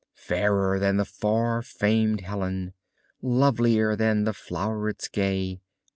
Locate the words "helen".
2.21-2.73